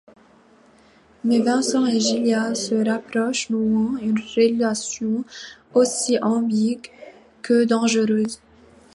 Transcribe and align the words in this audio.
Mais 1.23 1.41
Vincent 1.41 1.85
et 1.85 1.99
Julia 1.99 2.55
se 2.55 2.73
rapprochent, 2.73 3.51
nouant 3.51 3.97
une 3.97 4.17
relation 4.17 5.23
aussi 5.75 6.17
ambiguë 6.23 6.81
que 7.43 7.65
dangereuse. 7.65 8.41